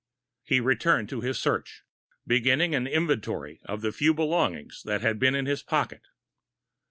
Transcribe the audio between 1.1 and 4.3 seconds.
his search, beginning an inventory of the few